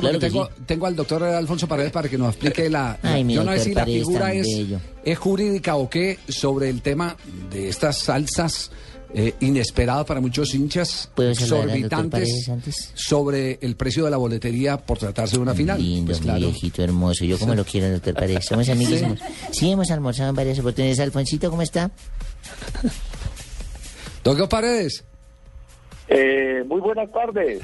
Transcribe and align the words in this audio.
Claro 0.00 0.18
tengo, 0.18 0.46
sí. 0.46 0.62
tengo 0.66 0.86
al 0.86 0.96
doctor 0.96 1.22
Alfonso 1.22 1.68
Paredes 1.68 1.92
para 1.92 2.08
que 2.08 2.18
nos 2.18 2.30
explique 2.30 2.68
la. 2.68 2.98
Ay, 3.00 3.22
mi 3.22 3.34
yo 3.34 3.44
no 3.44 3.52
sé 3.52 3.60
si 3.60 3.74
la 3.74 3.84
figura 3.84 4.32
es, 4.32 4.48
es 5.04 5.18
jurídica 5.18 5.76
o 5.76 5.88
qué 5.88 6.18
sobre 6.28 6.68
el 6.68 6.82
tema 6.82 7.16
de 7.48 7.68
estas 7.68 7.98
salsas 7.98 8.72
eh, 9.14 9.34
inesperadas 9.38 10.04
para 10.04 10.20
muchos 10.20 10.52
hinchas, 10.52 11.08
¿Puedo 11.14 11.32
saludar 11.36 11.70
al 11.70 11.80
doctor 11.82 12.22
exorbitantes 12.22 12.90
sobre 12.94 13.60
el 13.62 13.76
precio 13.76 14.04
de 14.04 14.10
la 14.10 14.16
boletería 14.16 14.78
por 14.78 14.98
tratarse 14.98 15.36
de 15.36 15.42
una 15.42 15.54
final. 15.54 15.80
Lindo, 15.80 16.06
Pues 16.06 16.18
claro. 16.18 16.40
viejito 16.40 16.82
hermoso. 16.82 17.24
Yo 17.24 17.38
como 17.38 17.54
lo 17.54 17.64
quiero, 17.64 17.88
doctor 17.92 18.14
Paredes. 18.14 18.46
Somos 18.46 18.68
amiguísimos. 18.68 19.20
Sí. 19.52 19.70
hemos 19.70 19.92
almorzado 19.92 20.30
en 20.30 20.34
varias 20.34 20.58
oportunidades. 20.58 20.98
Alfonsito, 20.98 21.50
¿cómo 21.50 21.62
está? 21.62 21.92
Doctor 24.24 24.48
Paredes. 24.48 25.04
Eh, 26.08 26.64
muy 26.66 26.80
buenas 26.80 27.08
tardes. 27.12 27.62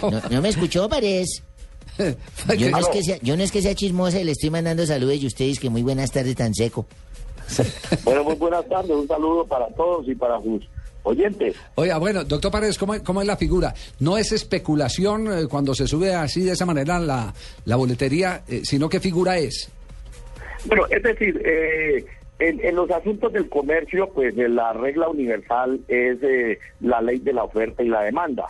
¿No, 0.00 0.22
no 0.30 0.42
me 0.42 0.48
escuchó, 0.50 0.88
Paredes? 0.88 1.42
Yo 2.58 2.70
no, 2.70 2.78
es 2.78 2.88
que 2.88 3.02
sea, 3.02 3.18
yo 3.22 3.36
no 3.36 3.42
es 3.42 3.52
que 3.52 3.62
sea 3.62 3.74
chismosa 3.74 4.20
y 4.20 4.24
le 4.24 4.32
estoy 4.32 4.50
mandando 4.50 4.84
saludos 4.86 5.16
y 5.16 5.26
ustedes 5.26 5.58
que 5.58 5.70
muy 5.70 5.82
buenas 5.82 6.10
tardes 6.12 6.34
tan 6.36 6.54
seco. 6.54 6.86
Bueno, 8.04 8.24
muy 8.24 8.34
buenas 8.34 8.66
tardes. 8.68 8.90
Un 8.90 9.06
saludo 9.06 9.46
para 9.46 9.68
todos 9.68 10.08
y 10.08 10.14
para 10.14 10.40
sus 10.42 10.68
oyentes. 11.04 11.54
Oiga, 11.76 11.98
bueno, 11.98 12.24
doctor 12.24 12.50
Paredes, 12.50 12.76
¿cómo, 12.76 12.94
cómo 13.04 13.20
es 13.20 13.26
la 13.26 13.36
figura? 13.36 13.72
¿No 14.00 14.18
es 14.18 14.32
especulación 14.32 15.26
eh, 15.32 15.46
cuando 15.48 15.74
se 15.74 15.86
sube 15.86 16.12
así 16.14 16.42
de 16.42 16.52
esa 16.52 16.66
manera 16.66 16.98
la, 16.98 17.32
la 17.64 17.76
boletería, 17.76 18.42
eh, 18.48 18.62
sino 18.64 18.88
qué 18.88 18.98
figura 18.98 19.38
es? 19.38 19.70
Bueno, 20.66 20.86
es 20.90 21.02
decir, 21.02 21.40
eh, 21.44 22.04
en, 22.38 22.64
en 22.64 22.74
los 22.74 22.90
asuntos 22.90 23.32
del 23.32 23.48
comercio, 23.48 24.10
pues 24.12 24.36
eh, 24.36 24.48
la 24.48 24.72
regla 24.72 25.08
universal 25.08 25.80
es 25.88 26.18
eh, 26.22 26.58
la 26.80 27.00
ley 27.00 27.18
de 27.18 27.32
la 27.32 27.44
oferta 27.44 27.82
y 27.82 27.88
la 27.88 28.02
demanda. 28.02 28.46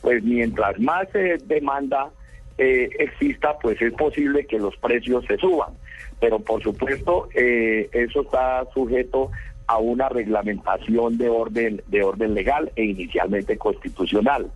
Pues 0.00 0.22
mientras 0.22 0.78
más 0.80 1.06
eh, 1.14 1.38
demanda 1.44 2.10
eh, 2.58 2.90
exista, 2.98 3.58
pues 3.58 3.80
es 3.80 3.92
posible 3.92 4.46
que 4.46 4.58
los 4.58 4.76
precios 4.76 5.24
se 5.26 5.36
suban. 5.38 5.74
Pero 6.20 6.40
por 6.40 6.62
supuesto, 6.62 7.28
eh, 7.34 7.88
eso 7.92 8.22
está 8.22 8.66
sujeto 8.74 9.30
a 9.66 9.78
una 9.78 10.08
reglamentación 10.08 11.18
de 11.18 11.28
orden 11.28 11.82
de 11.86 12.02
orden 12.02 12.34
legal 12.34 12.72
e 12.74 12.84
inicialmente 12.84 13.56
constitucional. 13.56 14.50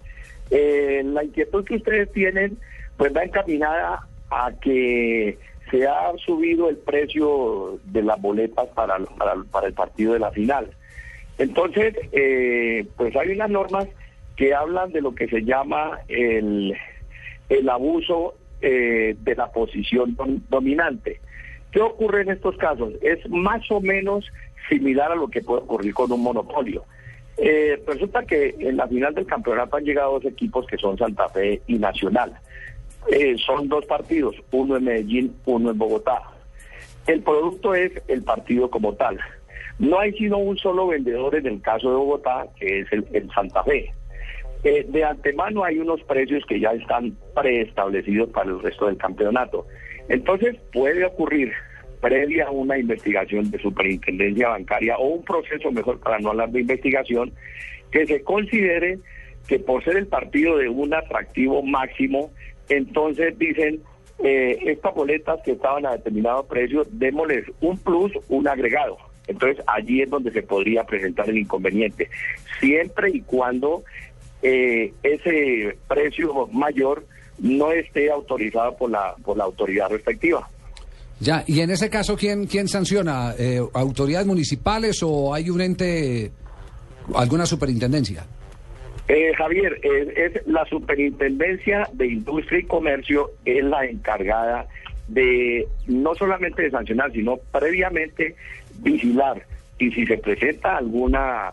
Eh, 0.50 1.02
la 1.04 1.24
inquietud 1.24 1.64
que 1.64 1.76
ustedes 1.76 2.10
tienen, 2.12 2.58
pues 2.96 3.14
va 3.14 3.24
encaminada 3.24 4.06
a 4.30 4.52
que 4.60 5.38
se 5.70 5.86
ha 5.86 6.12
subido 6.24 6.68
el 6.68 6.76
precio 6.78 7.78
de 7.84 8.02
las 8.02 8.20
boletas 8.20 8.68
para, 8.74 8.98
para, 8.98 9.34
para 9.50 9.68
el 9.68 9.74
partido 9.74 10.14
de 10.14 10.18
la 10.18 10.30
final. 10.30 10.70
Entonces, 11.38 11.94
eh, 12.12 12.86
pues 12.96 13.14
hay 13.16 13.30
unas 13.30 13.50
normas 13.50 13.86
que 14.36 14.54
hablan 14.54 14.92
de 14.92 15.00
lo 15.00 15.14
que 15.14 15.28
se 15.28 15.42
llama 15.42 16.00
el, 16.08 16.74
el 17.48 17.68
abuso 17.68 18.34
eh, 18.60 19.16
de 19.20 19.34
la 19.34 19.50
posición 19.52 20.16
dom- 20.16 20.40
dominante. 20.48 21.20
¿Qué 21.70 21.80
ocurre 21.80 22.22
en 22.22 22.30
estos 22.30 22.56
casos? 22.56 22.92
Es 23.02 23.28
más 23.28 23.68
o 23.70 23.80
menos 23.80 24.26
similar 24.68 25.10
a 25.12 25.16
lo 25.16 25.28
que 25.28 25.40
puede 25.42 25.62
ocurrir 25.62 25.94
con 25.94 26.12
un 26.12 26.22
monopolio. 26.22 26.84
Eh, 27.38 27.82
resulta 27.86 28.24
que 28.24 28.54
en 28.58 28.76
la 28.76 28.86
final 28.86 29.14
del 29.14 29.26
campeonato 29.26 29.76
han 29.76 29.84
llegado 29.84 30.12
dos 30.12 30.24
equipos 30.26 30.66
que 30.66 30.76
son 30.76 30.98
Santa 30.98 31.28
Fe 31.30 31.62
y 31.66 31.78
Nacional. 31.78 32.38
Eh, 33.10 33.36
son 33.44 33.68
dos 33.68 33.84
partidos, 33.86 34.36
uno 34.52 34.76
en 34.76 34.84
Medellín, 34.84 35.34
uno 35.46 35.70
en 35.70 35.78
Bogotá. 35.78 36.22
El 37.06 37.22
producto 37.22 37.74
es 37.74 37.90
el 38.06 38.22
partido 38.22 38.70
como 38.70 38.92
tal. 38.94 39.18
No 39.78 39.98
hay 39.98 40.12
sino 40.12 40.38
un 40.38 40.56
solo 40.58 40.86
vendedor 40.88 41.34
en 41.34 41.46
el 41.46 41.60
caso 41.62 41.90
de 41.90 41.96
Bogotá, 41.96 42.46
que 42.60 42.80
es 42.80 42.92
el, 42.92 43.04
el 43.12 43.28
Santa 43.32 43.64
Fe. 43.64 43.92
Eh, 44.64 44.86
de 44.88 45.04
antemano 45.04 45.64
hay 45.64 45.78
unos 45.78 46.02
precios 46.04 46.44
que 46.46 46.60
ya 46.60 46.72
están 46.72 47.16
preestablecidos 47.34 48.30
para 48.30 48.50
el 48.50 48.60
resto 48.60 48.86
del 48.86 48.96
campeonato. 48.96 49.66
Entonces 50.08 50.56
puede 50.72 51.04
ocurrir, 51.04 51.52
previa 52.00 52.46
a 52.46 52.50
una 52.50 52.78
investigación 52.78 53.50
de 53.50 53.58
superintendencia 53.58 54.48
bancaria 54.48 54.96
o 54.98 55.08
un 55.08 55.24
proceso, 55.24 55.70
mejor 55.72 55.98
para 56.00 56.18
no 56.20 56.30
hablar 56.30 56.50
de 56.50 56.60
investigación, 56.60 57.32
que 57.90 58.06
se 58.06 58.22
considere 58.22 58.98
que 59.48 59.58
por 59.58 59.82
ser 59.84 59.96
el 59.96 60.06
partido 60.06 60.56
de 60.58 60.68
un 60.68 60.94
atractivo 60.94 61.62
máximo, 61.62 62.30
entonces 62.68 63.36
dicen, 63.38 63.80
eh, 64.22 64.58
estas 64.66 64.94
boletas 64.94 65.40
que 65.44 65.52
estaban 65.52 65.84
a 65.86 65.92
determinado 65.92 66.46
precio, 66.46 66.84
démosles 66.90 67.44
un 67.60 67.76
plus, 67.78 68.12
un 68.28 68.46
agregado. 68.46 68.96
Entonces 69.26 69.64
allí 69.66 70.02
es 70.02 70.10
donde 70.10 70.30
se 70.30 70.42
podría 70.42 70.84
presentar 70.84 71.28
el 71.28 71.38
inconveniente, 71.38 72.08
siempre 72.60 73.10
y 73.12 73.20
cuando 73.20 73.82
eh, 74.42 74.92
ese 75.02 75.76
precio 75.88 76.48
mayor 76.52 77.06
no 77.38 77.72
esté 77.72 78.10
autorizado 78.10 78.76
por 78.76 78.90
la, 78.90 79.14
por 79.24 79.36
la 79.36 79.44
autoridad 79.44 79.90
respectiva. 79.90 80.48
Ya, 81.20 81.44
y 81.46 81.60
en 81.60 81.70
ese 81.70 81.88
caso, 81.88 82.16
¿quién, 82.16 82.46
quién 82.46 82.66
sanciona? 82.68 83.34
Eh, 83.38 83.60
¿Autoridades 83.74 84.26
municipales 84.26 85.00
o 85.02 85.32
hay 85.32 85.50
un 85.50 85.60
ente, 85.60 86.32
alguna 87.14 87.46
superintendencia? 87.46 88.26
Eh, 89.08 89.32
Javier, 89.36 89.78
es, 89.82 90.34
es 90.34 90.46
la 90.46 90.64
Superintendencia 90.66 91.88
de 91.92 92.06
Industria 92.06 92.60
y 92.60 92.64
Comercio 92.64 93.30
es 93.44 93.62
la 93.64 93.84
encargada 93.84 94.66
de 95.08 95.66
no 95.86 96.14
solamente 96.14 96.62
de 96.62 96.70
sancionar, 96.70 97.12
sino 97.12 97.36
previamente 97.36 98.34
vigilar 98.78 99.44
y 99.78 99.90
si 99.90 100.06
se 100.06 100.18
presenta 100.18 100.76
alguna 100.76 101.52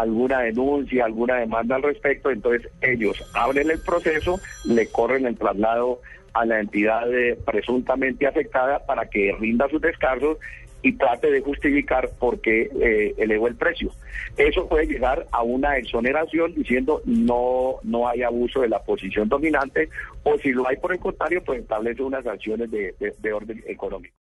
alguna 0.00 0.40
denuncia, 0.40 1.04
alguna 1.04 1.36
demanda 1.36 1.76
al 1.76 1.82
respecto, 1.82 2.30
entonces 2.30 2.70
ellos 2.80 3.22
abren 3.34 3.70
el 3.70 3.80
proceso, 3.80 4.40
le 4.64 4.86
corren 4.88 5.26
el 5.26 5.36
traslado 5.36 6.00
a 6.32 6.44
la 6.44 6.60
entidad 6.60 7.12
eh, 7.12 7.38
presuntamente 7.46 8.26
afectada 8.26 8.84
para 8.84 9.06
que 9.06 9.34
rinda 9.38 9.68
sus 9.68 9.80
descargos 9.80 10.38
y 10.82 10.92
trate 10.92 11.30
de 11.30 11.40
justificar 11.40 12.10
por 12.18 12.40
qué 12.42 12.68
eh, 12.78 13.14
elevó 13.16 13.48
el 13.48 13.54
precio. 13.54 13.90
Eso 14.36 14.68
puede 14.68 14.86
llegar 14.86 15.26
a 15.30 15.42
una 15.42 15.78
exoneración 15.78 16.52
diciendo 16.54 17.00
no 17.06 17.76
no 17.84 18.06
hay 18.08 18.22
abuso 18.22 18.60
de 18.60 18.68
la 18.68 18.80
posición 18.82 19.28
dominante 19.28 19.88
o 20.24 20.36
si 20.38 20.50
lo 20.52 20.68
hay 20.68 20.76
por 20.76 20.92
el 20.92 20.98
contrario, 20.98 21.42
pues 21.42 21.60
establece 21.62 22.02
unas 22.02 22.24
sanciones 22.24 22.70
de- 22.70 22.94
de- 23.00 23.14
de 23.18 23.32
orden 23.32 23.62
económico. 23.66 24.12